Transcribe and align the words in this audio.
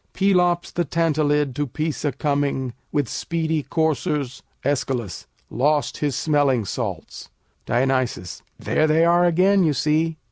Pelops 0.13 0.71
the 0.71 0.83
Tantalid 0.83 1.53
to 1.53 1.67
Pisa 1.67 2.11
coming 2.11 2.73
With 2.91 3.07
speedy 3.07 3.61
coursers 3.61 4.41
Æsch. 4.65 5.25
lost 5.51 5.97
his 5.97 6.15
smelling 6.15 6.65
salts. 6.65 7.29
Dion. 7.67 8.07
There 8.57 8.87
they 8.87 9.05
are 9.05 9.25
again, 9.25 9.63
you 9.63 9.73
see. 9.73 10.17